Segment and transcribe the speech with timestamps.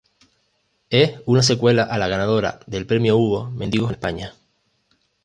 [0.89, 4.33] Es una secuela a la ganadora del premio Hugo "Mendigos en España".